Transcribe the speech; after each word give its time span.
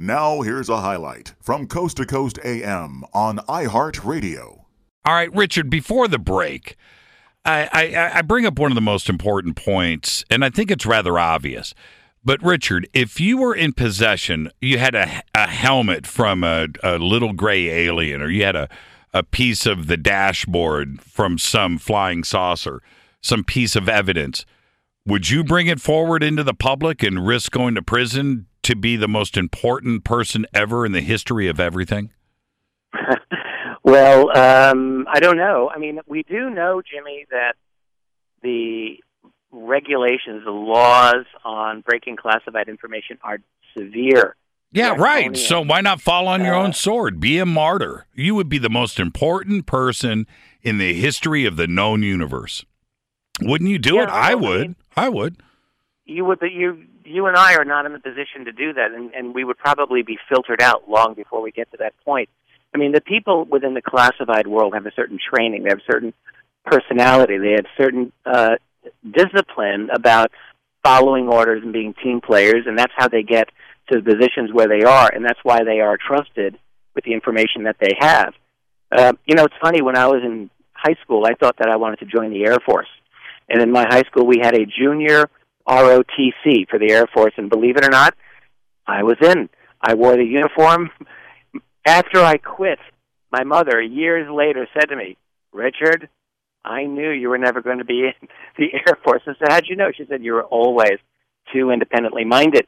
Now, 0.00 0.42
here's 0.42 0.68
a 0.68 0.80
highlight 0.80 1.34
from 1.40 1.66
Coast 1.66 1.96
to 1.96 2.06
Coast 2.06 2.38
AM 2.44 3.02
on 3.12 3.38
iHeartRadio. 3.48 4.60
All 5.04 5.14
right, 5.14 5.34
Richard, 5.34 5.68
before 5.68 6.06
the 6.06 6.20
break, 6.20 6.76
I, 7.44 7.68
I, 7.72 8.18
I, 8.18 8.22
bring 8.22 8.46
up 8.46 8.60
one 8.60 8.70
of 8.70 8.76
the 8.76 8.80
most 8.80 9.08
important 9.08 9.56
points, 9.56 10.24
and 10.30 10.44
I 10.44 10.50
think 10.50 10.70
it's 10.70 10.86
rather 10.86 11.18
obvious. 11.18 11.74
But, 12.24 12.40
Richard, 12.44 12.88
if 12.94 13.18
you 13.18 13.38
were 13.38 13.56
in 13.56 13.72
possession, 13.72 14.52
you 14.60 14.78
had 14.78 14.94
a, 14.94 15.20
a 15.34 15.48
helmet 15.48 16.06
from 16.06 16.44
a, 16.44 16.68
a 16.84 16.98
little 16.98 17.32
gray 17.32 17.68
alien, 17.68 18.22
or 18.22 18.30
you 18.30 18.44
had 18.44 18.54
a, 18.54 18.68
a 19.12 19.24
piece 19.24 19.66
of 19.66 19.88
the 19.88 19.96
dashboard 19.96 21.02
from 21.02 21.38
some 21.38 21.76
flying 21.76 22.22
saucer, 22.22 22.82
some 23.20 23.42
piece 23.42 23.74
of 23.74 23.88
evidence, 23.88 24.46
would 25.04 25.28
you 25.28 25.42
bring 25.42 25.66
it 25.66 25.80
forward 25.80 26.22
into 26.22 26.44
the 26.44 26.54
public 26.54 27.02
and 27.02 27.26
risk 27.26 27.50
going 27.50 27.74
to 27.74 27.82
prison 27.82 28.46
to 28.68 28.76
be 28.76 28.96
the 28.96 29.08
most 29.08 29.38
important 29.38 30.04
person 30.04 30.44
ever 30.52 30.84
in 30.84 30.92
the 30.92 31.00
history 31.00 31.48
of 31.48 31.58
everything? 31.58 32.10
well, 33.82 34.36
um, 34.36 35.06
I 35.10 35.20
don't 35.20 35.38
know. 35.38 35.70
I 35.74 35.78
mean, 35.78 36.00
we 36.06 36.22
do 36.22 36.50
know, 36.50 36.82
Jimmy, 36.82 37.24
that 37.30 37.54
the 38.42 38.98
regulations, 39.50 40.44
the 40.44 40.50
laws 40.50 41.24
on 41.46 41.80
breaking 41.80 42.16
classified 42.16 42.68
information 42.68 43.16
are 43.22 43.38
severe. 43.74 44.36
Yeah, 44.70 44.96
right. 44.98 45.34
So 45.34 45.62
why 45.64 45.80
not 45.80 46.02
fall 46.02 46.28
on 46.28 46.44
your 46.44 46.54
uh, 46.54 46.62
own 46.62 46.74
sword? 46.74 47.20
Be 47.20 47.38
a 47.38 47.46
martyr. 47.46 48.06
You 48.14 48.34
would 48.34 48.50
be 48.50 48.58
the 48.58 48.68
most 48.68 49.00
important 49.00 49.64
person 49.64 50.26
in 50.60 50.76
the 50.76 50.92
history 50.92 51.46
of 51.46 51.56
the 51.56 51.66
known 51.66 52.02
universe. 52.02 52.66
Wouldn't 53.40 53.70
you 53.70 53.78
do 53.78 53.94
yeah, 53.94 54.02
it? 54.02 54.08
I 54.10 54.34
would. 54.34 54.60
I, 54.60 54.62
mean, 54.64 54.76
I 54.94 55.08
would. 55.08 55.42
You 56.04 56.26
would, 56.26 56.38
but 56.38 56.52
you 56.52 56.84
you 57.08 57.26
and 57.26 57.36
I 57.36 57.54
are 57.54 57.64
not 57.64 57.86
in 57.86 57.92
the 57.92 57.98
position 57.98 58.44
to 58.44 58.52
do 58.52 58.72
that, 58.74 58.92
and, 58.92 59.12
and 59.14 59.34
we 59.34 59.44
would 59.44 59.58
probably 59.58 60.02
be 60.02 60.18
filtered 60.28 60.62
out 60.62 60.88
long 60.88 61.14
before 61.14 61.42
we 61.42 61.50
get 61.50 61.70
to 61.72 61.78
that 61.78 61.94
point. 62.04 62.28
I 62.74 62.78
mean, 62.78 62.92
the 62.92 63.00
people 63.00 63.44
within 63.44 63.74
the 63.74 63.82
classified 63.82 64.46
world 64.46 64.74
have 64.74 64.86
a 64.86 64.92
certain 64.94 65.18
training, 65.18 65.62
they 65.62 65.70
have 65.70 65.78
a 65.78 65.92
certain 65.92 66.12
personality, 66.64 67.38
they 67.38 67.52
have 67.52 67.66
certain 67.78 68.12
uh, 68.26 68.56
discipline 69.10 69.88
about 69.92 70.30
following 70.84 71.28
orders 71.28 71.62
and 71.62 71.72
being 71.72 71.94
team 71.94 72.20
players, 72.20 72.64
and 72.66 72.78
that's 72.78 72.92
how 72.96 73.08
they 73.08 73.22
get 73.22 73.48
to 73.90 74.00
the 74.00 74.02
positions 74.02 74.52
where 74.52 74.68
they 74.68 74.84
are, 74.84 75.10
and 75.12 75.24
that's 75.24 75.40
why 75.42 75.64
they 75.64 75.80
are 75.80 75.96
trusted 75.96 76.58
with 76.94 77.04
the 77.04 77.12
information 77.14 77.64
that 77.64 77.76
they 77.80 77.92
have. 77.98 78.34
Uh, 78.90 79.12
you 79.26 79.34
know, 79.34 79.44
it's 79.44 79.54
funny, 79.62 79.82
when 79.82 79.96
I 79.96 80.06
was 80.06 80.22
in 80.22 80.50
high 80.72 80.96
school, 81.02 81.24
I 81.26 81.34
thought 81.34 81.56
that 81.58 81.68
I 81.68 81.76
wanted 81.76 81.98
to 82.00 82.06
join 82.06 82.30
the 82.30 82.44
Air 82.44 82.58
Force. 82.64 82.88
And 83.48 83.62
in 83.62 83.72
my 83.72 83.86
high 83.88 84.02
school, 84.02 84.26
we 84.26 84.38
had 84.42 84.54
a 84.54 84.66
junior 84.66 85.30
ROTC 85.68 86.68
for 86.68 86.78
the 86.78 86.90
Air 86.90 87.06
Force, 87.12 87.34
and 87.36 87.50
believe 87.50 87.76
it 87.76 87.84
or 87.84 87.90
not, 87.90 88.14
I 88.86 89.02
was 89.02 89.16
in. 89.22 89.48
I 89.80 89.94
wore 89.94 90.16
the 90.16 90.24
uniform. 90.24 90.90
After 91.86 92.20
I 92.20 92.38
quit, 92.38 92.78
my 93.30 93.44
mother, 93.44 93.80
years 93.80 94.28
later, 94.30 94.66
said 94.74 94.88
to 94.88 94.96
me, 94.96 95.16
Richard, 95.52 96.08
I 96.64 96.84
knew 96.84 97.10
you 97.10 97.28
were 97.28 97.38
never 97.38 97.62
going 97.62 97.78
to 97.78 97.84
be 97.84 98.06
in 98.06 98.28
the 98.56 98.72
Air 98.74 98.98
Force. 99.04 99.22
I 99.26 99.32
said, 99.38 99.48
How'd 99.50 99.66
you 99.68 99.76
know? 99.76 99.90
She 99.96 100.06
said, 100.06 100.22
You 100.22 100.34
were 100.34 100.44
always 100.44 100.98
too 101.52 101.70
independently 101.70 102.24
minded. 102.24 102.66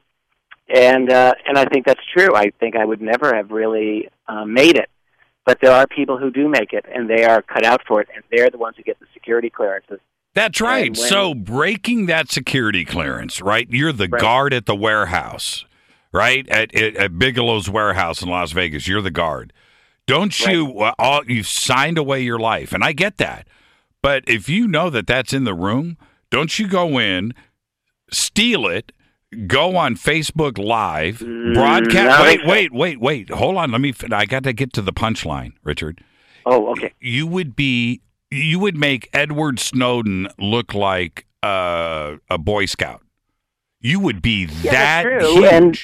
And 0.73 1.11
uh, 1.11 1.35
and 1.47 1.59
I 1.59 1.65
think 1.65 1.85
that's 1.85 2.01
true. 2.17 2.35
I 2.35 2.51
think 2.61 2.77
I 2.77 2.85
would 2.85 3.03
never 3.03 3.35
have 3.35 3.51
really 3.51 4.09
uh, 4.29 4.45
made 4.45 4.77
it. 4.77 4.89
But 5.45 5.59
there 5.61 5.73
are 5.73 5.87
people 5.87 6.17
who 6.17 6.31
do 6.31 6.49
make 6.49 6.73
it, 6.73 6.85
and 6.95 7.11
they 7.11 7.25
are 7.25 7.43
cut 7.43 7.65
out 7.65 7.81
for 7.89 8.01
it, 8.01 8.09
and 8.15 8.23
they're 8.31 8.51
the 8.51 8.59
ones 8.59 8.77
who 8.77 8.85
get 8.85 9.01
the 9.01 9.07
security 9.13 9.51
clearances. 9.51 9.99
That's 10.35 10.61
right. 10.61 10.97
So 10.97 11.35
breaking 11.35 12.07
that 12.07 12.31
security 12.31 12.85
clearance, 12.85 13.41
right? 13.41 13.67
You're 13.69 13.93
the 13.93 14.09
right. 14.09 14.21
guard 14.21 14.55
at 14.55 14.67
the 14.67 14.77
warehouse, 14.77 15.65
right? 16.13 16.49
At, 16.49 16.75
at, 16.75 16.97
at, 16.97 17.19
Bigelow's 17.19 17.69
warehouse 17.69 18.23
in 18.23 18.29
Las 18.29 18.53
Vegas. 18.53 18.87
You're 18.87 19.03
the 19.03 19.11
guard. 19.11 19.53
Don't 20.07 20.39
you? 20.41 20.67
Right. 20.67 20.89
Uh, 20.89 20.95
all, 20.99 21.25
you've 21.27 21.49
signed 21.49 21.99
away 21.99 22.23
your 22.23 22.39
life, 22.39 22.73
and 22.73 22.85
I 22.85 22.93
get 22.93 23.17
that. 23.19 23.49
But 24.03 24.25
if 24.27 24.49
you 24.49 24.67
know 24.67 24.89
that 24.91 25.07
that's 25.07 25.33
in 25.33 25.45
the 25.45 25.55
room, 25.55 25.97
don't 26.31 26.59
you 26.59 26.69
go 26.69 26.99
in, 26.99 27.35
steal 28.11 28.67
it, 28.67 28.93
go 29.47 29.77
on 29.77 29.95
Facebook 29.97 30.59
Live, 30.59 31.19
mm, 31.19 31.55
broadcast? 31.55 32.23
wait, 32.23 32.47
wait, 32.47 32.73
wait, 32.73 33.01
wait. 33.01 33.31
Hold 33.31 33.57
on. 33.57 33.73
Let 33.73 33.81
me. 33.81 33.95
I 34.13 34.27
got 34.27 34.45
to 34.45 34.53
get 34.53 34.73
to 34.75 34.83
the 34.83 34.93
punchline, 34.93 35.53
Richard. 35.65 36.03
Oh, 36.47 36.71
okay. 36.73 36.93
You 37.01 37.27
would 37.27 37.55
be 37.55 38.01
you 38.31 38.59
would 38.59 38.77
make 38.77 39.09
Edward 39.13 39.59
Snowden 39.59 40.29
look 40.39 40.75
like 40.75 41.27
uh, 41.43 42.17
a 42.29 42.39
Boy 42.39 42.67
Scout. 42.67 43.03
You 43.81 44.01
would 44.01 44.23
be 44.23 44.49
yeah, 44.63 45.03
that 45.03 45.23
huge. 45.23 45.45
And, 45.53 45.79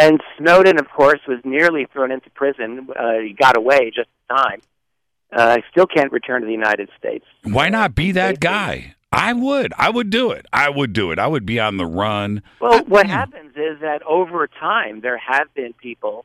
and 0.00 0.20
Snowden, 0.38 0.78
of 0.78 0.88
course, 0.90 1.20
was 1.26 1.40
nearly 1.44 1.86
thrown 1.92 2.10
into 2.10 2.30
prison. 2.30 2.88
Uh, 2.96 3.18
he 3.18 3.32
got 3.32 3.56
away 3.56 3.90
just 3.94 4.08
in 4.30 4.36
time. 4.36 4.62
Uh, 5.32 5.58
still 5.70 5.86
can't 5.86 6.12
return 6.12 6.42
to 6.42 6.46
the 6.46 6.52
United 6.52 6.88
States. 6.96 7.24
Why 7.42 7.68
not 7.68 7.94
be 7.94 8.12
that 8.12 8.38
guy? 8.38 8.94
I 9.10 9.32
would. 9.32 9.72
I 9.76 9.90
would 9.90 10.10
do 10.10 10.30
it. 10.30 10.46
I 10.52 10.70
would 10.70 10.92
do 10.92 11.12
it. 11.12 11.18
I 11.18 11.26
would 11.26 11.46
be 11.46 11.60
on 11.60 11.76
the 11.76 11.86
run. 11.86 12.42
Well, 12.60 12.84
what 12.84 13.06
happens 13.08 13.52
is 13.56 13.80
that 13.80 14.02
over 14.02 14.48
time, 14.48 15.00
there 15.00 15.18
have 15.18 15.52
been 15.54 15.72
people 15.72 16.24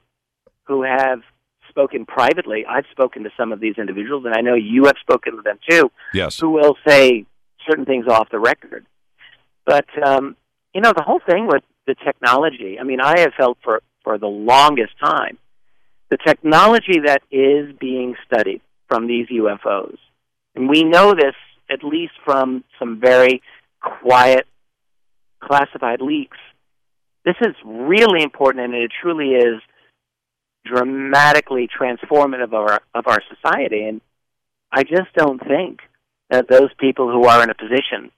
who 0.66 0.84
have 0.84 1.22
spoken 1.69 2.06
privately. 2.06 2.66
I've 2.68 2.85
spoken 2.91 3.24
to 3.24 3.30
some 3.38 3.52
of 3.52 3.59
these 3.59 3.75
individuals, 3.78 4.25
and 4.25 4.34
I 4.34 4.41
know 4.41 4.56
you 4.56 4.85
have 4.85 4.96
spoken 5.02 5.35
to 5.35 5.41
them 5.41 5.59
too. 5.69 5.91
Yes. 6.13 6.40
Who 6.40 6.50
will 6.50 6.75
say 6.88 7.25
certain 7.68 7.85
things 7.85 8.07
off 8.07 8.30
the 8.31 8.40
record. 8.40 8.85
But 9.66 9.85
um, 10.06 10.35
you 10.74 10.81
know, 10.81 10.94
the 10.96 11.03
whole 11.03 11.22
thing 11.25 11.47
with 11.47 11.63
the 11.88 11.96
technology. 11.96 12.78
I 12.80 12.84
mean, 12.84 13.02
I 13.02 13.19
have 13.19 13.34
felt 13.38 13.57
for 13.63 13.81
for 14.03 14.18
the 14.18 14.28
longest 14.28 14.94
time 15.03 15.38
the 16.09 16.18
technology 16.18 17.02
that 17.06 17.22
is 17.31 17.75
being 17.80 18.16
studied 18.25 18.62
from 18.88 19.07
these 19.07 19.28
UFOs, 19.28 19.97
and 20.56 20.69
we 20.69 20.84
know 20.84 21.13
this 21.13 21.36
at 21.69 21.84
least 21.84 22.13
from 22.25 22.63
some 22.80 23.00
very 23.00 23.41
quiet 23.81 24.47
classified 25.40 26.01
leaks. 26.01 26.38
This 27.25 27.36
is 27.41 27.56
really 27.63 28.24
important, 28.24 28.66
and 28.66 28.74
it 28.74 28.91
truly 29.01 29.36
is 29.36 29.62
dramatically 30.66 31.68
transformative 31.68 32.44
of 32.44 32.53
our 32.53 32.81
of 32.94 33.08
our 33.08 33.22
society. 33.34 33.84
And 33.84 34.02
I 34.72 34.84
just 34.84 35.14
don't 35.16 35.40
think 35.46 35.80
that 36.30 36.47
those 36.47 36.70
people 36.80 37.12
who 37.12 37.25
are 37.25 37.44
in 37.44 37.50
a 37.50 37.56
position 37.56 38.12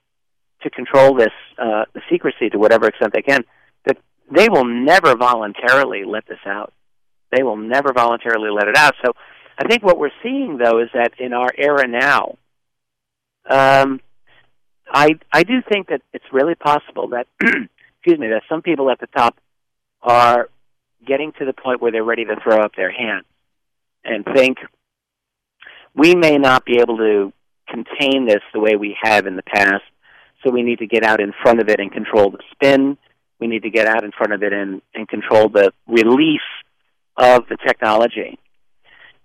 to 0.63 0.69
control 0.69 1.16
this 1.16 1.34
uh, 1.57 1.85
secrecy 2.09 2.50
to 2.50 2.57
whatever 2.57 2.88
extent 2.88 3.13
they 3.13 3.22
can, 3.22 3.44
that 3.85 3.97
they 4.30 4.47
will 4.50 4.66
never 4.66 5.16
voluntarily 5.16 6.03
let 6.06 6.28
this 6.28 6.40
out. 6.46 6.74
They 7.31 7.44
will 7.44 7.57
never 7.57 7.94
voluntarily 7.94 8.50
let 8.51 8.68
it 8.68 8.75
out. 8.75 8.94
So 9.03 9.13
I 9.57 9.68
think 9.68 9.84
what 9.84 9.97
we're 9.97 10.12
seeing 10.22 10.57
though 10.57 10.81
is 10.81 10.90
that 10.94 11.13
in 11.19 11.34
our 11.34 11.50
era 11.57 11.88
now, 11.88 12.38
um, 13.50 14.01
I 14.94 15.12
I 15.31 15.44
do 15.44 15.62
think 15.68 15.88
that 15.88 16.01
it's 16.13 16.25
really 16.31 16.56
possible 16.56 17.09
that 17.09 17.28
excuse 17.41 18.19
me 18.19 18.28
that 18.28 18.44
some 18.50 18.62
people 18.62 18.90
at 18.90 19.00
the 19.00 19.07
top 19.07 19.38
are 20.01 20.50
getting 21.06 21.31
to 21.39 21.45
the 21.45 21.53
point 21.53 21.81
where 21.81 21.91
they're 21.91 22.03
ready 22.03 22.25
to 22.25 22.35
throw 22.44 22.57
up 22.57 22.75
their 22.75 22.91
hands 22.91 23.25
and 24.03 24.25
think 24.35 24.57
we 25.95 26.15
may 26.15 26.38
not 26.38 26.65
be 26.65 26.80
able 26.80 26.98
to 26.98 27.33
contain 27.68 28.25
this 28.25 28.42
the 28.53 28.59
way 28.59 28.75
we 28.75 28.95
have 29.01 29.27
in 29.27 29.36
the 29.36 29.44
past, 29.44 29.83
so 30.44 30.51
we 30.51 30.63
need 30.63 30.80
to 30.80 30.88
get 30.88 31.03
out 31.03 31.19
in 31.19 31.33
front 31.42 31.59
of 31.59 31.69
it 31.69 31.80
and 31.80 31.92
control 31.92 32.31
the 32.31 32.39
spin. 32.51 32.98
We 33.39 33.48
need 33.48 33.63
to 33.63 33.69
get 33.69 33.88
out 33.88 34.03
in 34.03 34.12
front 34.12 34.33
of 34.33 34.44
it 34.44 34.53
and, 34.53 34.81
and 34.94 35.07
control 35.07 35.50
the 35.50 35.71
release 35.88 36.39
of 37.18 37.44
the 37.50 37.57
technology. 37.65 38.39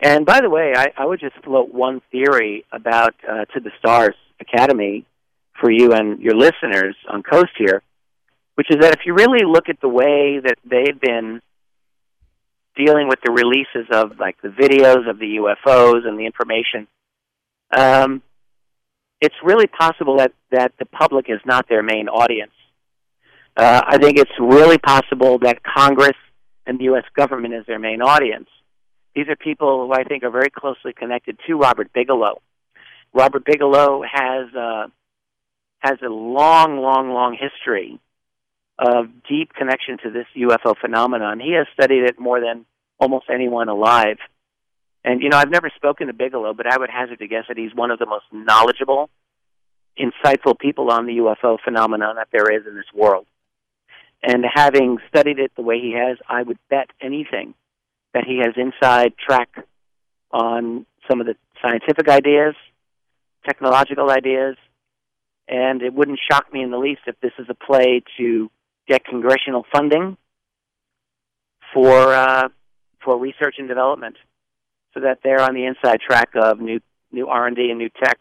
And 0.00 0.26
by 0.26 0.40
the 0.40 0.50
way, 0.50 0.72
I, 0.76 0.88
I 0.96 1.06
would 1.06 1.20
just 1.20 1.36
float 1.42 1.72
one 1.72 2.02
theory 2.12 2.64
about 2.72 3.14
uh, 3.26 3.46
To 3.46 3.60
the 3.60 3.70
Stars 3.78 4.14
Academy 4.40 5.06
for 5.60 5.70
you 5.70 5.92
and 5.92 6.20
your 6.20 6.34
listeners 6.34 6.96
on 7.08 7.22
Coast 7.22 7.52
here, 7.56 7.82
which 8.56 8.66
is 8.70 8.76
that 8.80 8.92
if 8.92 9.00
you 9.06 9.14
really 9.14 9.44
look 9.46 9.68
at 9.68 9.80
the 9.80 9.88
way 9.88 10.38
that 10.42 10.58
they've 10.64 11.00
been 11.00 11.40
dealing 12.76 13.08
with 13.08 13.18
the 13.24 13.32
releases 13.32 13.88
of 13.92 14.18
like 14.18 14.40
the 14.42 14.48
videos 14.48 15.08
of 15.08 15.18
the 15.18 15.38
UFOs 15.40 16.06
and 16.06 16.18
the 16.18 16.26
information, 16.26 16.86
um, 17.76 18.22
it's 19.20 19.34
really 19.42 19.66
possible 19.66 20.18
that 20.18 20.32
that 20.50 20.72
the 20.78 20.86
public 20.86 21.26
is 21.28 21.40
not 21.44 21.68
their 21.68 21.82
main 21.82 22.08
audience. 22.08 22.52
Uh, 23.56 23.80
I 23.86 23.98
think 23.98 24.18
it's 24.18 24.38
really 24.38 24.78
possible 24.78 25.38
that 25.38 25.62
Congress 25.62 26.16
and 26.66 26.78
the 26.78 26.84
U.S. 26.84 27.04
government 27.14 27.54
is 27.54 27.64
their 27.66 27.78
main 27.78 28.02
audience, 28.02 28.48
These 29.14 29.28
are 29.28 29.36
people 29.36 29.86
who 29.86 29.92
I 29.92 30.04
think 30.04 30.24
are 30.24 30.30
very 30.30 30.50
closely 30.50 30.92
connected 30.92 31.38
to 31.46 31.54
Robert 31.54 31.92
Bigelow. 31.92 32.42
Robert 33.14 33.44
Bigelow 33.44 34.02
has 34.02 34.54
uh, 34.54 34.86
has 35.78 35.98
a 36.04 36.08
long, 36.08 36.78
long, 36.78 37.10
long 37.12 37.38
history 37.40 37.98
of 38.78 39.06
deep 39.28 39.52
connection 39.54 39.98
to 40.02 40.10
this 40.10 40.26
UFO 40.36 40.74
phenomenon. 40.78 41.40
He 41.40 41.54
has 41.54 41.66
studied 41.72 42.04
it 42.04 42.18
more 42.18 42.40
than 42.40 42.66
almost 42.98 43.26
anyone 43.32 43.68
alive. 43.68 44.18
And 45.04 45.22
you 45.22 45.28
know, 45.28 45.38
I've 45.38 45.50
never 45.50 45.70
spoken 45.76 46.08
to 46.08 46.12
Bigelow, 46.12 46.54
but 46.54 46.66
I 46.66 46.76
would 46.76 46.90
hazard 46.90 47.20
to 47.20 47.28
guess 47.28 47.44
that 47.48 47.56
he's 47.56 47.74
one 47.74 47.90
of 47.90 47.98
the 47.98 48.06
most 48.06 48.24
knowledgeable, 48.32 49.08
insightful 49.98 50.58
people 50.58 50.90
on 50.90 51.06
the 51.06 51.18
UFO 51.18 51.58
phenomenon 51.62 52.16
that 52.16 52.28
there 52.32 52.50
is 52.50 52.66
in 52.66 52.74
this 52.74 52.92
world. 52.94 53.26
And 54.22 54.44
having 54.52 54.98
studied 55.08 55.38
it 55.38 55.52
the 55.56 55.62
way 55.62 55.78
he 55.78 55.92
has, 55.92 56.18
I 56.28 56.42
would 56.42 56.58
bet 56.68 56.90
anything 57.00 57.54
that 58.12 58.24
he 58.24 58.38
has 58.38 58.54
inside 58.56 59.14
track 59.16 59.48
on 60.30 60.86
some 61.08 61.20
of 61.20 61.26
the 61.26 61.36
scientific 61.62 62.08
ideas, 62.08 62.54
technological 63.44 64.10
ideas, 64.10 64.56
and 65.48 65.82
it 65.82 65.94
wouldn't 65.94 66.18
shock 66.30 66.52
me 66.52 66.62
in 66.62 66.70
the 66.70 66.78
least 66.78 67.02
if 67.06 67.18
this 67.20 67.32
is 67.38 67.46
a 67.48 67.54
play 67.54 68.02
to 68.18 68.50
get 68.88 69.04
congressional 69.04 69.64
funding 69.72 70.16
for 71.74 72.14
uh, 72.14 72.48
for 73.04 73.18
research 73.18 73.56
and 73.58 73.68
development, 73.68 74.16
so 74.94 75.00
that 75.00 75.18
they're 75.22 75.40
on 75.40 75.54
the 75.54 75.64
inside 75.66 76.00
track 76.00 76.30
of 76.34 76.60
new 76.60 76.80
new 77.12 77.28
R 77.28 77.46
and 77.46 77.56
D 77.56 77.70
and 77.70 77.78
new 77.78 77.90
tech 77.90 78.18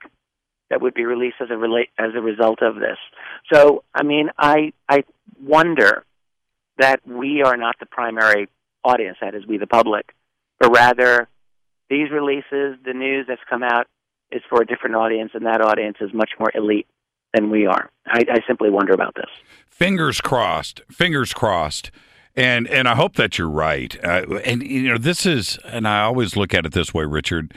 that 0.70 0.82
would 0.82 0.94
be 0.94 1.06
released 1.06 1.38
as 1.42 1.50
a 1.52 1.58
relate 1.58 1.90
as 1.98 2.12
a 2.16 2.22
result 2.22 2.62
of 2.62 2.76
this. 2.76 2.98
So, 3.52 3.84
I 3.94 4.04
mean, 4.04 4.30
I 4.38 4.74
I 4.90 5.04
wonder 5.42 6.06
that 6.78 7.06
we 7.08 7.42
are 7.44 7.58
not 7.58 7.76
the 7.80 7.86
primary 7.86 8.50
audience, 8.84 9.18
that 9.22 9.34
is, 9.34 9.46
we 9.48 9.58
the 9.58 9.68
public, 9.68 10.14
but 10.60 10.70
rather 10.72 11.28
these 11.90 12.12
releases, 12.12 12.78
the 12.84 12.94
news 12.94 13.26
that's 13.28 13.42
come 13.50 13.64
out, 13.64 13.88
is 14.32 14.42
for 14.50 14.62
a 14.62 14.66
different 14.66 14.96
audience, 14.96 15.32
and 15.34 15.46
that 15.46 15.62
audience 15.62 15.98
is 16.02 16.14
much 16.14 16.32
more 16.40 16.52
elite 16.54 16.88
than 17.36 17.50
we 17.50 17.66
are. 17.66 17.90
I, 18.08 18.24
I 18.30 18.40
simply 18.48 18.70
wonder 18.70 18.94
about 18.94 19.16
this. 19.16 19.30
Fingers 19.68 20.22
crossed. 20.22 20.82
Fingers 20.90 21.34
crossed. 21.34 21.92
And 22.36 22.68
and 22.68 22.88
I 22.88 22.96
hope 22.96 23.16
that 23.16 23.38
you're 23.38 23.50
right. 23.50 23.98
Uh, 24.04 24.40
and 24.44 24.62
you 24.64 24.90
know, 24.90 24.98
this 24.98 25.26
is, 25.26 25.58
and 25.66 25.88
I 25.88 26.02
always 26.04 26.36
look 26.36 26.54
at 26.54 26.66
it 26.66 26.74
this 26.74 26.94
way, 26.94 27.06
Richard. 27.06 27.54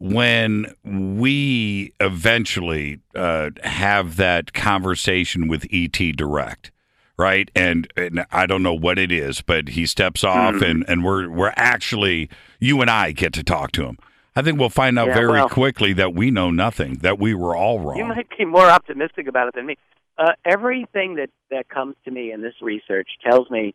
When 0.00 0.74
we 0.84 1.92
eventually 1.98 3.00
uh, 3.16 3.50
have 3.64 4.16
that 4.16 4.52
conversation 4.52 5.48
with 5.48 5.66
ET 5.72 5.98
Direct, 6.14 6.70
right? 7.18 7.50
And, 7.56 7.92
and 7.96 8.24
I 8.30 8.46
don't 8.46 8.62
know 8.62 8.74
what 8.74 8.96
it 8.96 9.10
is, 9.10 9.40
but 9.40 9.70
he 9.70 9.86
steps 9.86 10.22
off, 10.22 10.54
mm-hmm. 10.54 10.64
and 10.64 10.84
and 10.88 11.04
we're 11.04 11.28
we're 11.28 11.54
actually 11.56 12.28
you 12.60 12.80
and 12.80 12.90
I 12.90 13.12
get 13.12 13.32
to 13.34 13.42
talk 13.42 13.72
to 13.72 13.86
him. 13.86 13.98
I 14.38 14.42
think 14.42 14.60
we'll 14.60 14.70
find 14.70 14.96
out 15.00 15.08
yeah, 15.08 15.14
very 15.14 15.32
well, 15.32 15.48
quickly 15.48 15.94
that 15.94 16.14
we 16.14 16.30
know 16.30 16.52
nothing, 16.52 16.98
that 16.98 17.18
we 17.18 17.34
were 17.34 17.56
all 17.56 17.80
wrong. 17.80 17.96
You 17.96 18.04
might 18.04 18.28
be 18.38 18.44
more 18.44 18.70
optimistic 18.70 19.26
about 19.26 19.48
it 19.48 19.56
than 19.56 19.66
me. 19.66 19.76
Uh, 20.16 20.30
everything 20.44 21.16
that 21.16 21.30
that 21.50 21.68
comes 21.68 21.96
to 22.04 22.12
me 22.12 22.30
in 22.30 22.40
this 22.40 22.54
research 22.62 23.08
tells 23.28 23.50
me 23.50 23.74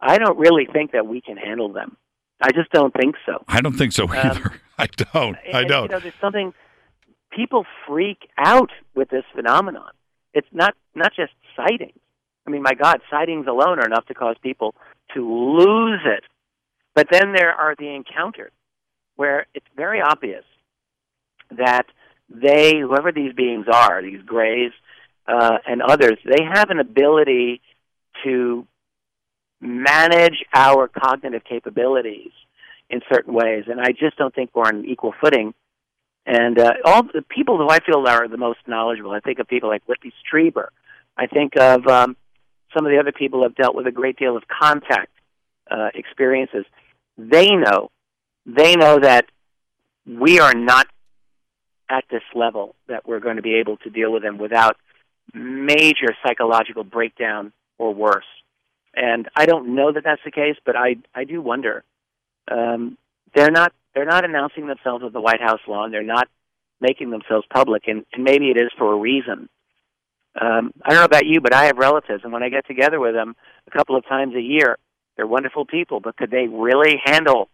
I 0.00 0.18
don't 0.18 0.36
really 0.36 0.66
think 0.66 0.90
that 0.92 1.06
we 1.06 1.20
can 1.20 1.36
handle 1.36 1.72
them. 1.72 1.96
I 2.40 2.50
just 2.50 2.72
don't 2.72 2.92
think 2.92 3.14
so. 3.24 3.44
I 3.46 3.60
don't 3.60 3.74
think 3.74 3.92
so 3.92 4.08
um, 4.08 4.16
either. 4.16 4.46
Um, 4.46 4.60
I 4.78 4.86
don't. 4.86 5.36
I 5.54 5.62
don't. 5.62 5.84
you 5.84 5.88
know, 5.90 6.00
there's 6.00 6.14
something 6.20 6.54
people 7.30 7.64
freak 7.86 8.18
out 8.36 8.70
with 8.96 9.10
this 9.10 9.24
phenomenon. 9.32 9.92
It's 10.34 10.48
not 10.50 10.74
not 10.96 11.12
just 11.14 11.34
sightings. 11.54 12.00
I 12.48 12.50
mean, 12.50 12.62
my 12.62 12.74
God, 12.74 13.00
sightings 13.12 13.46
alone 13.46 13.78
are 13.78 13.86
enough 13.86 14.06
to 14.06 14.14
cause 14.14 14.34
people 14.42 14.74
to 15.14 15.20
lose 15.20 16.00
it. 16.04 16.24
But 16.96 17.06
then 17.12 17.32
there 17.32 17.52
are 17.52 17.76
the 17.78 17.94
encounters 17.94 18.50
where 19.20 19.46
it's 19.52 19.66
very 19.76 20.00
obvious 20.00 20.44
that 21.50 21.84
they, 22.30 22.78
whoever 22.80 23.12
these 23.12 23.34
beings 23.34 23.66
are, 23.70 24.00
these 24.00 24.22
grays 24.24 24.72
uh, 25.28 25.58
and 25.66 25.82
others, 25.82 26.16
they 26.24 26.42
have 26.42 26.70
an 26.70 26.78
ability 26.78 27.60
to 28.24 28.66
manage 29.60 30.38
our 30.54 30.88
cognitive 30.88 31.44
capabilities 31.44 32.30
in 32.88 33.02
certain 33.12 33.34
ways. 33.34 33.64
And 33.66 33.78
I 33.78 33.90
just 33.90 34.16
don't 34.16 34.34
think 34.34 34.52
we're 34.54 34.64
on 34.64 34.86
equal 34.86 35.12
footing. 35.20 35.52
And 36.24 36.58
uh, 36.58 36.72
all 36.86 37.02
the 37.02 37.22
people 37.28 37.58
who 37.58 37.68
I 37.68 37.80
feel 37.80 38.02
are 38.08 38.26
the 38.26 38.38
most 38.38 38.60
knowledgeable, 38.66 39.10
I 39.10 39.20
think 39.20 39.38
of 39.38 39.46
people 39.48 39.68
like 39.68 39.82
Whitley 39.86 40.14
Strieber. 40.24 40.68
I 41.18 41.26
think 41.26 41.58
of 41.58 41.86
um, 41.86 42.16
some 42.74 42.86
of 42.86 42.90
the 42.90 42.98
other 42.98 43.12
people 43.12 43.40
who 43.40 43.42
have 43.42 43.54
dealt 43.54 43.74
with 43.74 43.86
a 43.86 43.92
great 43.92 44.16
deal 44.16 44.34
of 44.34 44.44
contact 44.48 45.12
uh, 45.70 45.90
experiences. 45.94 46.64
They 47.18 47.50
know 47.50 47.90
they 48.56 48.76
know 48.76 48.98
that 48.98 49.26
we 50.06 50.40
are 50.40 50.54
not 50.54 50.86
at 51.88 52.04
this 52.10 52.22
level 52.34 52.74
that 52.88 53.06
we're 53.06 53.20
going 53.20 53.36
to 53.36 53.42
be 53.42 53.56
able 53.56 53.76
to 53.78 53.90
deal 53.90 54.12
with 54.12 54.22
them 54.22 54.38
without 54.38 54.76
major 55.34 56.14
psychological 56.24 56.84
breakdown 56.84 57.52
or 57.78 57.92
worse. 57.92 58.24
And 58.94 59.28
I 59.36 59.46
don't 59.46 59.74
know 59.74 59.92
that 59.92 60.04
that's 60.04 60.22
the 60.24 60.30
case, 60.30 60.56
but 60.64 60.76
I 60.76 60.96
I 61.14 61.24
do 61.24 61.40
wonder. 61.40 61.84
Um, 62.50 62.98
they're 63.34 63.50
not 63.50 63.72
they're 63.94 64.04
not 64.04 64.24
announcing 64.24 64.66
themselves 64.66 65.04
at 65.04 65.12
the 65.12 65.20
White 65.20 65.40
House 65.40 65.60
lawn. 65.68 65.90
They're 65.90 66.02
not 66.02 66.28
making 66.80 67.10
themselves 67.10 67.46
public, 67.52 67.84
and, 67.86 68.04
and 68.12 68.24
maybe 68.24 68.50
it 68.50 68.56
is 68.56 68.70
for 68.78 68.92
a 68.92 68.96
reason. 68.96 69.48
Um, 70.40 70.72
I 70.82 70.90
don't 70.90 71.00
know 71.00 71.04
about 71.04 71.26
you, 71.26 71.40
but 71.40 71.54
I 71.54 71.64
have 71.66 71.76
relatives, 71.76 72.22
and 72.24 72.32
when 72.32 72.42
I 72.42 72.48
get 72.48 72.66
together 72.66 72.98
with 72.98 73.14
them 73.14 73.36
a 73.66 73.70
couple 73.70 73.96
of 73.96 74.06
times 74.06 74.34
a 74.34 74.40
year, 74.40 74.78
they're 75.16 75.26
wonderful 75.26 75.66
people. 75.66 76.00
But 76.00 76.16
could 76.16 76.30
they 76.30 76.46
really 76.48 77.00
handle 77.04 77.48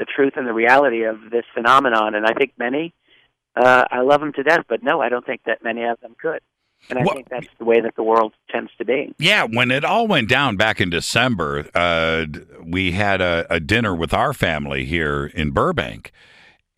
the 0.00 0.06
truth 0.06 0.32
and 0.36 0.48
the 0.48 0.52
reality 0.52 1.04
of 1.04 1.18
this 1.30 1.44
phenomenon. 1.54 2.16
And 2.16 2.26
I 2.26 2.32
think 2.32 2.54
many, 2.58 2.92
uh, 3.54 3.84
I 3.88 4.00
love 4.00 4.20
them 4.20 4.32
to 4.32 4.42
death, 4.42 4.64
but 4.68 4.82
no, 4.82 5.00
I 5.00 5.10
don't 5.10 5.24
think 5.24 5.42
that 5.44 5.62
many 5.62 5.84
of 5.84 6.00
them 6.00 6.16
could. 6.20 6.40
And 6.88 6.98
I 6.98 7.02
well, 7.02 7.14
think 7.14 7.28
that's 7.28 7.46
the 7.58 7.66
way 7.66 7.82
that 7.82 7.94
the 7.94 8.02
world 8.02 8.32
tends 8.50 8.70
to 8.78 8.86
be. 8.86 9.14
Yeah, 9.18 9.44
when 9.44 9.70
it 9.70 9.84
all 9.84 10.08
went 10.08 10.30
down 10.30 10.56
back 10.56 10.80
in 10.80 10.88
December, 10.88 11.68
uh, 11.74 12.24
we 12.64 12.92
had 12.92 13.20
a, 13.20 13.46
a 13.50 13.60
dinner 13.60 13.94
with 13.94 14.14
our 14.14 14.32
family 14.32 14.86
here 14.86 15.26
in 15.26 15.50
Burbank 15.50 16.10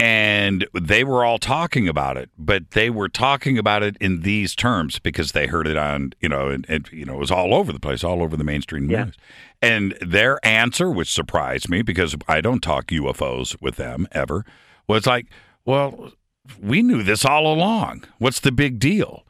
and 0.03 0.67
they 0.75 1.05
were 1.05 1.25
all 1.25 1.39
talking 1.39 1.87
about 1.87 2.17
it, 2.17 2.29
but 2.37 2.73
they 2.73 2.91
were 2.91 3.09
talking 3.09 3.57
about 3.57 3.85
it 3.85 3.97
in 4.01 4.23
these 4.23 4.57
terms 4.57 4.99
because 4.99 5.31
they 5.31 5.47
heard 5.47 5.69
it 5.69 5.77
on, 5.77 6.13
you 6.21 6.29
know, 6.29 6.49
and, 6.49 6.67
and 6.69 6.91
you 6.91 7.05
know, 7.05 7.15
it 7.15 7.19
was 7.19 7.31
all 7.31 7.55
over 7.55 7.73
the 7.73 7.79
place, 7.79 8.03
all 8.03 8.21
over 8.21 8.37
the 8.37 8.43
mainstream 8.43 8.91
yeah. 8.91 9.05
news. 9.05 9.17
And 9.63 9.97
their 10.01 10.45
answer, 10.45 10.91
which 10.91 11.13
surprised 11.13 11.69
me 11.69 11.83
because 11.83 12.17
I 12.27 12.41
don't 12.41 12.61
talk 12.61 12.87
UFOs 12.89 13.57
with 13.63 13.77
them 13.77 14.09
ever, 14.11 14.45
was 14.89 15.07
like, 15.07 15.27
"Well, 15.65 16.13
we 16.61 16.83
knew 16.83 17.05
this 17.05 17.25
all 17.25 17.47
along. 17.47 18.05
What's 18.19 18.41
the 18.41 18.51
big 18.51 18.81
deal?" 18.81 19.25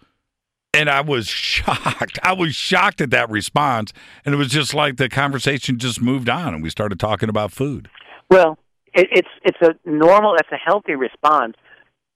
And 0.73 0.89
I 0.89 1.03
was 1.03 1.29
shocked. 1.29 2.19
I 2.23 2.33
was 2.33 2.57
shocked 2.57 3.03
at 3.03 3.11
that 3.11 3.29
response, 3.29 3.93
and 4.25 4.35
it 4.35 4.39
was 4.39 4.49
just 4.49 4.73
like 4.73 4.97
the 4.97 5.11
conversation 5.11 5.79
just 5.79 6.01
moved 6.01 6.31
on, 6.31 6.55
and 6.55 6.63
we 6.63 6.71
started 6.71 6.99
talking 6.99 7.29
about 7.29 7.53
food. 7.53 7.91
Well, 8.31 8.59
it, 8.95 9.09
it's 9.13 9.29
it's 9.45 9.59
a 9.61 9.75
normal, 9.85 10.35
it's 10.37 10.51
a 10.51 10.57
healthy 10.57 10.95
response. 10.95 11.57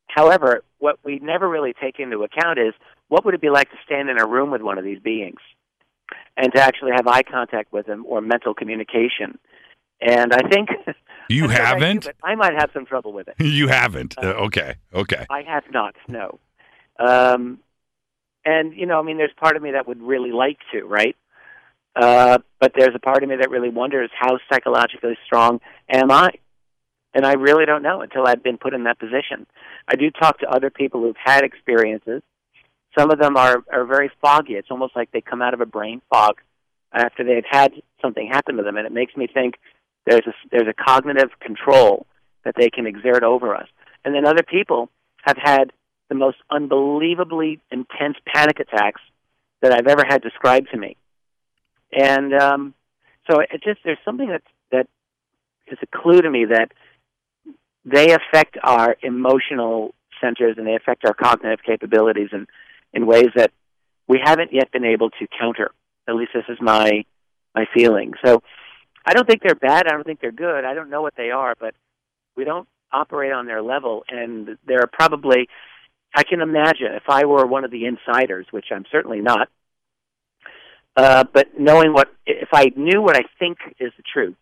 However, 0.09 0.62
what 0.79 0.99
we 1.05 1.19
never 1.19 1.47
really 1.47 1.75
take 1.79 1.99
into 1.99 2.23
account 2.23 2.59
is 2.59 2.73
what 3.09 3.26
would 3.26 3.35
it 3.35 3.43
be 3.43 3.50
like 3.50 3.71
to 3.71 3.76
stand 3.85 4.09
in 4.09 4.19
a 4.19 4.26
room 4.26 4.50
with 4.50 4.62
one 4.62 4.79
of 4.79 4.85
these 4.85 5.00
beings 5.00 5.40
and 6.37 6.53
to 6.53 6.61
actually 6.61 6.93
have 6.95 7.07
eye 7.07 7.23
contact 7.23 7.73
with 7.73 7.87
them 7.87 8.05
or 8.07 8.21
mental 8.21 8.55
communication. 8.55 9.39
And 10.01 10.33
I 10.33 10.49
think 10.49 10.69
you 11.29 11.49
haven't. 11.49 12.09
I, 12.23 12.33
I 12.33 12.35
might 12.35 12.55
have 12.55 12.71
some 12.75 12.87
trouble 12.87 13.13
with 13.13 13.29
it. 13.29 13.35
you 13.45 13.69
haven't. 13.69 14.15
Uh, 14.19 14.35
okay. 14.47 14.75
Okay. 14.95 15.27
I 15.31 15.43
have 15.43 15.65
not. 15.73 15.95
No. 16.09 16.39
Um, 16.99 17.59
and 18.45 18.75
you 18.75 18.87
know, 18.87 18.99
I 18.99 19.03
mean, 19.03 19.17
there's 19.17 19.33
part 19.39 19.57
of 19.57 19.63
me 19.63 19.73
that 19.73 19.89
would 19.89 20.01
really 20.01 20.33
like 20.33 20.59
to, 20.73 20.85
right? 20.85 21.17
Uh, 21.95 22.39
but 22.61 22.73
there's 22.77 22.95
a 22.95 22.99
part 22.99 23.23
of 23.23 23.29
me 23.29 23.37
that 23.37 23.51
really 23.51 23.71
wonders 23.71 24.11
how 24.19 24.39
psychologically 24.53 25.17
strong 25.25 25.61
am 25.91 26.11
I? 26.11 26.31
And 27.15 27.25
I 27.25 27.33
really 27.33 27.65
don't 27.65 27.83
know 27.83 28.03
until 28.03 28.27
I've 28.27 28.43
been 28.43 28.59
put 28.59 28.75
in 28.75 28.85
that 28.85 28.99
position. 28.99 29.47
I 29.89 29.97
do 29.97 30.11
talk 30.11 30.41
to 30.41 30.47
other 30.47 30.69
people 30.69 31.01
who've 31.01 31.17
had 31.17 31.43
experiences. 31.43 32.23
Some 32.99 33.11
of 33.11 33.19
them 33.19 33.37
are, 33.37 33.62
are 33.73 33.85
very 33.85 34.11
foggy. 34.21 34.55
It's 34.55 34.71
almost 34.71 34.97
like 34.97 35.11
they 35.12 35.21
come 35.21 35.43
out 35.43 35.55
of 35.55 35.61
a 35.61 35.67
brain 35.67 36.00
fog 36.11 36.37
after 36.93 37.25
they've 37.25 37.45
had 37.49 37.73
something 38.00 38.29
happen 38.29 38.57
to 38.57 38.62
them, 38.62 38.76
and 38.76 38.87
it 38.87 38.93
makes 38.93 39.17
me 39.17 39.26
think 39.26 39.57
there's 40.07 40.26
a, 40.26 40.33
there's 40.50 40.69
a 40.69 40.75
cognitive 40.75 41.31
control 41.41 42.07
that 42.45 42.55
they 42.57 42.71
can 42.71 42.87
exert 42.87 43.23
over 43.23 43.55
us. 43.55 43.69
And 44.05 44.15
then 44.15 44.25
other 44.25 44.43
people 44.43 44.88
have 45.23 45.37
had 45.37 45.73
the 46.09 46.15
most 46.15 46.38
unbelievably 46.50 47.61
intense 47.71 48.17
panic 48.33 48.61
attacks 48.61 49.00
that 49.61 49.73
I've 49.73 49.88
ever 49.88 50.05
had 50.09 50.23
described 50.23 50.69
to 50.73 50.79
me. 50.79 50.97
And 51.93 52.33
um, 52.35 52.75
so 53.29 53.41
it 53.41 53.62
just 53.65 53.81
there's 53.85 53.99
something 54.05 54.29
that 54.29 54.43
that 54.71 54.87
is 55.67 55.79
a 55.83 55.87
clue 55.87 56.23
to 56.23 56.31
me 56.31 56.45
that 56.47 56.71
they 57.85 58.12
affect 58.12 58.57
our 58.62 58.97
emotional 59.03 59.95
centers 60.21 60.57
and 60.59 60.67
they 60.67 60.75
affect 60.75 61.05
our 61.05 61.15
cognitive 61.15 61.65
capabilities 61.65 62.29
in, 62.33 62.47
in 62.97 63.07
ways 63.07 63.29
that 63.37 63.53
we 64.09 64.19
haven't 64.25 64.53
yet 64.53 64.73
been 64.73 64.85
able 64.85 65.11
to 65.11 65.26
counter. 65.38 65.71
At 66.09 66.17
least 66.17 66.33
this 66.35 66.45
is 66.49 66.59
my 66.61 67.05
my 67.55 67.67
feeling. 67.75 68.12
So 68.25 68.43
I 69.05 69.12
don't 69.15 69.26
think 69.26 69.43
they're 69.43 69.55
bad. 69.55 69.87
I 69.87 69.93
don't 69.93 70.05
think 70.05 70.21
they're 70.21 70.33
good. 70.33 70.65
I 70.65 70.75
don't 70.75 70.91
know 70.91 71.03
what 71.03 71.15
they 71.17 71.31
are, 71.31 71.55
but 71.59 71.75
We 72.37 72.45
don't 72.45 72.69
operate 72.93 73.33
on 73.33 73.47
their 73.47 73.62
level, 73.62 74.05
and 74.09 74.59
there 74.67 74.81
are 74.81 74.91
probably. 74.93 75.49
I 76.15 76.23
can 76.23 76.41
imagine 76.41 76.93
if 76.93 77.03
I 77.09 77.26
were 77.26 77.47
one 77.47 77.65
of 77.65 77.71
the 77.71 77.85
insiders, 77.85 78.47
which 78.50 78.67
I'm 78.73 78.85
certainly 78.91 79.21
not, 79.21 79.49
uh, 80.97 81.25
but 81.31 81.59
knowing 81.59 81.93
what, 81.93 82.09
if 82.25 82.49
I 82.55 82.73
knew 82.75 83.03
what 83.03 83.17
I 83.17 83.25
think 83.38 83.59
is 83.79 83.93
the 83.99 84.03
truth, 84.03 84.37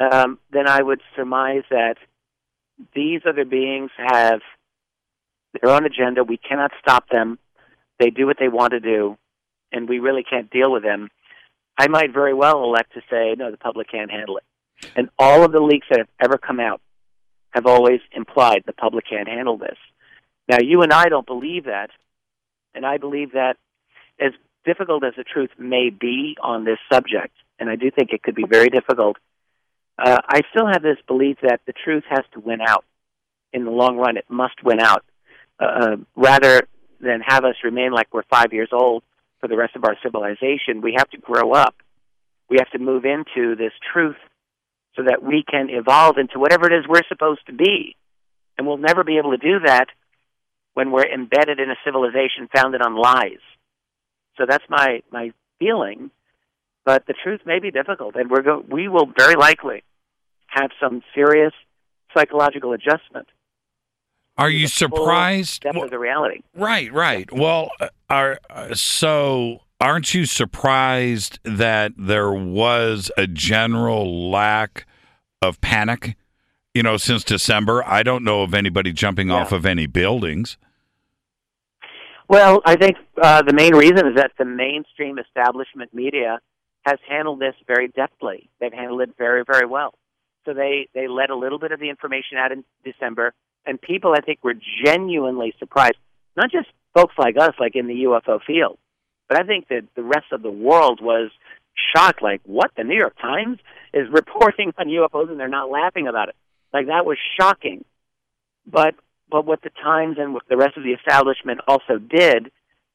um, 0.00 0.40
then 0.50 0.66
I 0.66 0.82
would 0.82 1.00
surmise 1.14 1.62
that 1.70 1.96
these 2.94 3.20
other 3.28 3.44
beings 3.44 3.90
have 3.96 4.40
their 5.60 5.70
own 5.70 5.84
agenda. 5.84 6.24
We 6.24 6.36
cannot 6.36 6.72
stop 6.80 7.08
them. 7.08 7.38
They 7.98 8.10
do 8.10 8.26
what 8.26 8.36
they 8.38 8.48
want 8.48 8.72
to 8.72 8.80
do, 8.80 9.16
and 9.72 9.88
we 9.88 9.98
really 9.98 10.24
can't 10.24 10.50
deal 10.50 10.70
with 10.72 10.82
them. 10.82 11.08
I 11.78 11.88
might 11.88 12.12
very 12.12 12.34
well 12.34 12.62
elect 12.62 12.94
to 12.94 13.00
say, 13.10 13.34
no, 13.36 13.50
the 13.50 13.56
public 13.56 13.90
can't 13.90 14.10
handle 14.10 14.38
it. 14.38 14.44
And 14.96 15.08
all 15.18 15.44
of 15.44 15.52
the 15.52 15.60
leaks 15.60 15.86
that 15.90 15.98
have 15.98 16.08
ever 16.20 16.38
come 16.38 16.60
out 16.60 16.80
have 17.50 17.66
always 17.66 18.00
implied 18.12 18.64
the 18.66 18.72
public 18.72 19.06
can't 19.08 19.28
handle 19.28 19.56
this. 19.56 19.76
Now, 20.48 20.58
you 20.60 20.82
and 20.82 20.92
I 20.92 21.08
don't 21.08 21.26
believe 21.26 21.64
that, 21.64 21.90
and 22.74 22.84
I 22.84 22.98
believe 22.98 23.32
that 23.32 23.56
as 24.20 24.32
difficult 24.64 25.04
as 25.04 25.14
the 25.16 25.24
truth 25.24 25.50
may 25.58 25.90
be 25.90 26.36
on 26.42 26.64
this 26.64 26.78
subject, 26.92 27.34
and 27.58 27.70
I 27.70 27.76
do 27.76 27.90
think 27.90 28.10
it 28.12 28.22
could 28.22 28.34
be 28.34 28.44
very 28.48 28.68
difficult, 28.68 29.16
uh, 29.98 30.18
I 30.28 30.40
still 30.50 30.66
have 30.66 30.82
this 30.82 30.98
belief 31.06 31.38
that 31.42 31.60
the 31.66 31.72
truth 31.72 32.04
has 32.08 32.24
to 32.32 32.40
win 32.40 32.60
out. 32.60 32.84
In 33.52 33.64
the 33.64 33.70
long 33.70 33.96
run, 33.96 34.16
it 34.16 34.24
must 34.28 34.64
win 34.64 34.80
out, 34.80 35.04
uh, 35.60 35.64
uh, 35.64 35.96
rather 36.16 36.62
than 37.00 37.20
have 37.26 37.44
us 37.44 37.56
remain 37.62 37.92
like 37.92 38.08
we're 38.12 38.22
five 38.30 38.52
years 38.52 38.70
old 38.72 39.02
for 39.40 39.48
the 39.48 39.56
rest 39.56 39.76
of 39.76 39.84
our 39.84 39.96
civilization. 40.02 40.80
We 40.82 40.94
have 40.96 41.08
to 41.10 41.18
grow 41.18 41.52
up. 41.52 41.74
We 42.48 42.56
have 42.58 42.70
to 42.70 42.78
move 42.78 43.04
into 43.04 43.56
this 43.56 43.72
truth 43.92 44.16
so 44.96 45.02
that 45.02 45.22
we 45.22 45.44
can 45.48 45.68
evolve 45.70 46.18
into 46.18 46.38
whatever 46.38 46.66
it 46.70 46.78
is 46.78 46.86
we're 46.88 47.02
supposed 47.08 47.46
to 47.46 47.52
be. 47.52 47.96
And 48.56 48.66
we'll 48.66 48.76
never 48.78 49.02
be 49.04 49.18
able 49.18 49.32
to 49.32 49.38
do 49.38 49.60
that 49.66 49.86
when 50.74 50.90
we're 50.90 51.06
embedded 51.06 51.58
in 51.58 51.70
a 51.70 51.76
civilization 51.84 52.48
founded 52.54 52.82
on 52.82 52.96
lies. 52.96 53.42
So 54.36 54.44
that's 54.48 54.64
my 54.68 55.02
my 55.10 55.32
feeling. 55.58 56.10
But 56.84 57.06
the 57.06 57.14
truth 57.22 57.40
may 57.46 57.60
be 57.60 57.70
difficult, 57.70 58.14
and 58.14 58.30
we're 58.30 58.42
go- 58.42 58.64
we 58.68 58.88
will 58.88 59.06
very 59.16 59.36
likely 59.36 59.82
have 60.48 60.70
some 60.80 61.02
serious 61.14 61.52
psychological 62.16 62.72
adjustment. 62.72 63.26
Are 64.36 64.50
you 64.50 64.66
surprised? 64.66 65.62
The 65.62 65.98
reality. 65.98 66.40
Right, 66.54 66.92
right. 66.92 67.30
Well, 67.32 67.70
uh, 67.80 67.88
are 68.10 68.40
uh, 68.50 68.74
so 68.74 69.60
aren't 69.80 70.12
you 70.12 70.26
surprised 70.26 71.38
that 71.44 71.92
there 71.96 72.32
was 72.32 73.10
a 73.16 73.26
general 73.26 74.30
lack 74.30 74.86
of 75.40 75.60
panic? 75.60 76.16
You 76.74 76.82
know, 76.82 76.96
since 76.96 77.22
December, 77.22 77.84
I 77.86 78.02
don't 78.02 78.24
know 78.24 78.42
of 78.42 78.54
anybody 78.54 78.92
jumping 78.92 79.28
yeah. 79.28 79.36
off 79.36 79.52
of 79.52 79.64
any 79.64 79.86
buildings. 79.86 80.56
Well, 82.28 82.62
I 82.64 82.74
think 82.74 82.96
uh, 83.22 83.42
the 83.42 83.52
main 83.52 83.76
reason 83.76 84.06
is 84.08 84.16
that 84.16 84.32
the 84.38 84.44
mainstream 84.44 85.18
establishment 85.18 85.94
media 85.94 86.40
has 86.84 86.98
handled 87.08 87.38
this 87.38 87.54
very 87.66 87.88
deftly. 87.88 88.48
They've 88.60 88.72
handled 88.72 89.02
it 89.02 89.10
very, 89.16 89.44
very 89.46 89.66
well. 89.66 89.94
So 90.44 90.52
they 90.52 90.88
they 90.94 91.08
let 91.08 91.30
a 91.30 91.36
little 91.36 91.58
bit 91.58 91.72
of 91.72 91.80
the 91.80 91.88
information 91.88 92.36
out 92.38 92.52
in 92.52 92.64
December, 92.84 93.32
and 93.66 93.80
people 93.80 94.14
I 94.16 94.20
think 94.20 94.40
were 94.42 94.54
genuinely 94.84 95.54
surprised. 95.58 95.96
Not 96.36 96.50
just 96.50 96.68
folks 96.94 97.14
like 97.18 97.36
us, 97.36 97.52
like 97.58 97.76
in 97.76 97.86
the 97.86 98.04
UFO 98.04 98.40
field, 98.44 98.78
but 99.28 99.38
I 99.38 99.44
think 99.44 99.68
that 99.68 99.82
the 99.94 100.02
rest 100.02 100.26
of 100.32 100.42
the 100.42 100.50
world 100.50 101.00
was 101.02 101.30
shocked. 101.94 102.22
Like, 102.22 102.40
what? 102.44 102.70
The 102.76 102.84
New 102.84 102.96
York 102.96 103.16
Times 103.20 103.58
is 103.92 104.08
reporting 104.10 104.72
on 104.78 104.88
UFOs, 104.88 105.30
and 105.30 105.38
they're 105.38 105.48
not 105.48 105.70
laughing 105.70 106.08
about 106.08 106.28
it. 106.28 106.36
Like 106.72 106.86
that 106.86 107.06
was 107.06 107.18
shocking. 107.38 107.84
But 108.66 108.94
but 109.30 109.46
what 109.46 109.62
the 109.62 109.70
Times 109.82 110.16
and 110.18 110.34
what 110.34 110.44
the 110.48 110.56
rest 110.56 110.76
of 110.76 110.82
the 110.82 110.92
establishment 110.92 111.60
also 111.66 111.98
did 111.98 112.50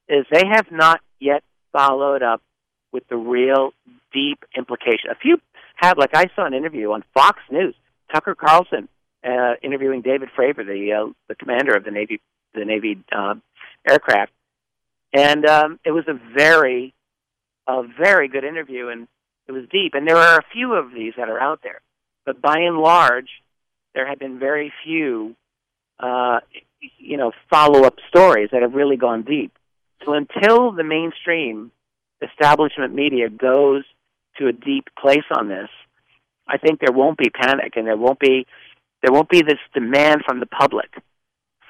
is 0.08 0.26
they 0.32 0.46
have 0.52 0.68
not 0.72 1.02
yet 1.20 1.44
followed 1.72 2.24
up 2.24 2.42
with 2.92 3.08
the 3.08 3.16
real 3.16 3.72
deep 4.12 4.44
implication. 4.58 5.12
A 5.12 5.16
few 5.16 5.40
have, 5.76 5.98
like 5.98 6.16
I 6.16 6.26
saw 6.36 6.46
an 6.46 6.54
interview 6.54 6.92
on 6.92 7.04
Fox 7.14 7.40
News, 7.52 7.76
Tucker 8.12 8.36
Carlson 8.36 8.90
uh, 9.24 9.54
interviewing 9.62 10.02
David 10.02 10.30
Fravor, 10.38 10.66
the 10.66 10.94
uh, 10.94 11.12
the 11.28 11.36
commander 11.36 11.76
of 11.76 11.84
the 11.84 11.92
Navy 11.92 12.22
the 12.54 12.66
Navy 12.66 13.04
uh, 13.12 13.36
aircraft, 13.88 14.32
and 15.14 15.46
um, 15.46 15.80
it 15.86 15.92
was 15.92 16.06
a 16.08 16.20
very 16.36 16.94
a 17.68 17.84
very 17.84 18.28
good 18.28 18.44
interview, 18.44 18.88
and 18.88 19.08
it 19.48 19.52
was 19.52 19.64
deep. 19.72 19.94
And 19.94 20.08
there 20.08 20.18
are 20.18 20.38
a 20.40 20.46
few 20.54 20.74
of 20.74 20.92
these 20.92 21.14
that 21.18 21.30
are 21.30 21.40
out 21.40 21.62
there, 21.64 21.82
but 22.26 22.42
by 22.42 22.60
and 22.60 22.78
large, 22.78 23.30
there 23.94 24.08
have 24.08 24.20
been 24.20 24.40
very 24.40 24.72
few 24.84 25.36
uh, 26.00 26.40
you 26.98 27.18
know, 27.18 27.32
follow 27.50 27.84
up 27.84 27.96
stories 28.08 28.50
that 28.52 28.62
have 28.62 28.74
really 28.74 28.98
gone 28.98 29.24
deep. 29.24 29.52
So 30.06 30.14
until 30.14 30.72
the 30.72 30.84
mainstream 30.84 31.72
establishment 32.22 32.94
media 32.94 33.30
goes 33.30 33.84
to 34.38 34.48
a 34.48 34.54
deep 34.54 34.86
place 34.98 35.26
on 35.38 35.50
this, 35.50 35.70
I 36.48 36.58
think 36.58 36.80
there 36.80 36.94
won't 36.94 37.18
be 37.18 37.30
panic 37.30 37.74
and 37.76 37.86
there 37.86 37.98
won't 37.98 38.20
be 38.20 38.48
there 39.02 39.12
won't 39.12 39.30
be 39.30 39.42
this 39.42 39.60
demand 39.74 40.24
from 40.26 40.40
the 40.40 40.46
public 40.46 40.90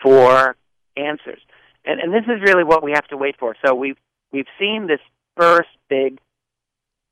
for 0.03 0.55
answers. 0.97 1.41
And 1.85 1.99
and 1.99 2.13
this 2.13 2.23
is 2.23 2.41
really 2.41 2.63
what 2.63 2.83
we 2.83 2.91
have 2.91 3.07
to 3.07 3.17
wait 3.17 3.35
for. 3.39 3.55
So 3.65 3.75
we've 3.75 3.97
we've 4.31 4.47
seen 4.59 4.87
this 4.87 5.01
first 5.37 5.69
big 5.89 6.19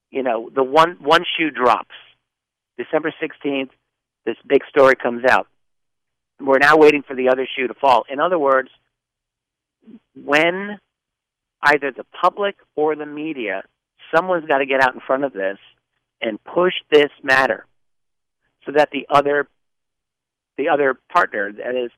you 0.09 0.23
know, 0.23 0.49
the 0.53 0.63
one 0.63 0.97
one 1.01 1.23
shoe 1.37 1.51
drops. 1.51 1.95
December 2.77 3.13
sixteenth, 3.19 3.71
this 4.25 4.37
big 4.47 4.61
story 4.69 4.95
comes 4.95 5.25
out 5.29 5.47
we're 6.39 6.59
now 6.59 6.77
waiting 6.77 7.03
for 7.03 7.15
the 7.15 7.29
other 7.29 7.47
shoe 7.55 7.67
to 7.67 7.73
fall. 7.73 8.05
In 8.09 8.19
other 8.19 8.37
words, 8.37 8.69
when 10.15 10.79
either 11.61 11.91
the 11.91 12.05
public 12.21 12.55
or 12.75 12.95
the 12.95 13.05
media, 13.05 13.63
someone's 14.15 14.45
got 14.45 14.59
to 14.59 14.65
get 14.65 14.81
out 14.81 14.93
in 14.93 14.99
front 14.99 15.23
of 15.23 15.33
this 15.33 15.57
and 16.21 16.43
push 16.43 16.73
this 16.91 17.09
matter 17.23 17.65
so 18.65 18.73
that 18.73 18.89
the 18.91 19.07
other 19.09 19.47
the 20.57 20.69
other 20.69 20.97
partner 21.11 21.51
that 21.51 21.75
is 21.75 21.91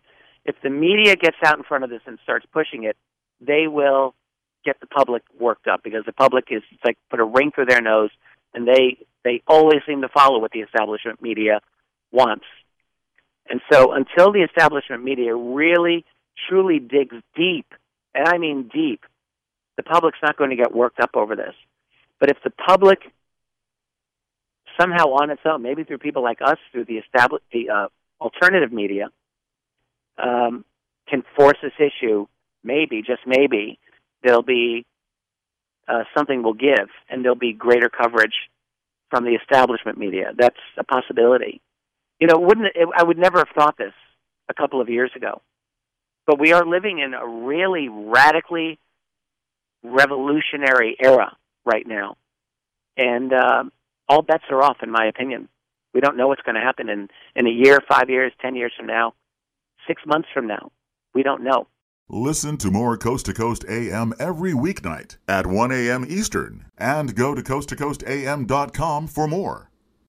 if 0.45 0.55
the 0.63 0.69
media 0.69 1.15
gets 1.15 1.37
out 1.45 1.57
in 1.57 1.63
front 1.63 1.83
of 1.83 1.89
this 1.89 2.01
and 2.05 2.17
starts 2.23 2.45
pushing 2.51 2.83
it, 2.83 2.97
they 3.41 3.67
will 3.67 4.15
get 4.65 4.79
the 4.79 4.87
public 4.87 5.23
worked 5.39 5.67
up 5.67 5.83
because 5.83 6.03
the 6.05 6.13
public 6.13 6.45
is 6.49 6.61
it's 6.71 6.83
like 6.83 6.97
put 7.09 7.19
a 7.19 7.23
ring 7.23 7.51
through 7.53 7.65
their 7.65 7.81
nose 7.81 8.09
and 8.53 8.67
they 8.67 8.97
they 9.23 9.41
always 9.47 9.79
seem 9.87 10.01
to 10.01 10.09
follow 10.09 10.39
what 10.39 10.51
the 10.51 10.59
establishment 10.59 11.21
media 11.21 11.61
wants 12.11 12.45
and 13.49 13.61
so 13.71 13.91
until 13.91 14.31
the 14.31 14.41
establishment 14.41 15.03
media 15.03 15.35
really, 15.35 16.05
truly 16.47 16.79
digs 16.79 17.15
deep, 17.35 17.65
and 18.13 18.27
I 18.27 18.37
mean 18.37 18.69
deep, 18.71 19.01
the 19.75 19.83
public's 19.83 20.19
not 20.21 20.37
going 20.37 20.51
to 20.51 20.55
get 20.55 20.73
worked 20.73 20.99
up 20.99 21.11
over 21.15 21.35
this. 21.35 21.55
But 22.19 22.29
if 22.29 22.37
the 22.43 22.51
public 22.51 22.99
somehow 24.79 25.13
on 25.13 25.31
its 25.31 25.41
own, 25.45 25.63
maybe 25.63 25.83
through 25.83 25.97
people 25.97 26.23
like 26.23 26.39
us, 26.45 26.57
through 26.71 26.85
the 26.85 26.97
established, 26.97 27.43
the 27.51 27.69
uh, 27.69 27.87
alternative 28.19 28.71
media, 28.71 29.09
um, 30.17 30.65
can 31.07 31.23
force 31.35 31.57
this 31.61 31.73
issue, 31.79 32.27
maybe, 32.63 33.01
just 33.01 33.21
maybe, 33.25 33.79
there'll 34.23 34.43
be 34.43 34.85
uh, 35.88 36.03
something 36.15 36.43
will 36.43 36.53
give, 36.53 36.89
and 37.09 37.23
there'll 37.23 37.35
be 37.35 37.53
greater 37.53 37.89
coverage 37.89 38.35
from 39.09 39.23
the 39.23 39.31
establishment 39.31 39.97
media. 39.97 40.33
That's 40.38 40.59
a 40.77 40.83
possibility. 40.83 41.61
You 42.19 42.27
know, 42.27 42.38
wouldn't 42.38 42.67
it, 42.75 42.88
I 42.95 43.03
would 43.03 43.17
never 43.17 43.39
have 43.39 43.47
thought 43.55 43.77
this 43.77 43.93
a 44.49 44.53
couple 44.53 44.81
of 44.81 44.89
years 44.89 45.11
ago. 45.15 45.41
But 46.27 46.39
we 46.39 46.53
are 46.53 46.65
living 46.65 46.99
in 46.99 47.13
a 47.13 47.25
really 47.25 47.89
radically 47.89 48.77
revolutionary 49.83 50.95
era 51.01 51.35
right 51.65 51.88
now. 51.88 52.17
And 52.97 53.33
uh, 53.33 53.63
all 54.07 54.21
bets 54.21 54.43
are 54.51 54.61
off, 54.61 54.77
in 54.83 54.91
my 54.91 55.07
opinion. 55.07 55.47
We 55.93 56.01
don't 56.01 56.17
know 56.17 56.27
what's 56.27 56.41
going 56.41 56.55
to 56.55 56.62
happen 56.62 56.89
in, 56.89 57.08
in 57.36 57.48
a 57.48 57.51
year, 57.51 57.79
five 57.88 58.10
years, 58.10 58.31
ten 58.41 58.55
years 58.55 58.74
from 58.77 58.88
now, 58.88 59.13
six 59.88 60.01
months 60.05 60.29
from 60.34 60.48
now. 60.48 60.72
We 61.13 61.24
don't 61.24 61.43
know. 61.43 61.67
Listen 62.12 62.58
to 62.58 62.72
more 62.72 62.98
Coast 62.98 63.27
to 63.27 63.34
Coast 63.34 63.65
AM 63.69 64.13
every 64.19 64.53
weeknight 64.53 65.17
at 65.27 65.46
1 65.46 65.72
a.m. 65.72 66.05
Eastern 66.10 66.65
and 66.75 67.15
go 67.15 67.36
to 67.36 67.43
coasttocoastam.com 67.43 69.08
for 69.08 69.27
more. 69.27 69.68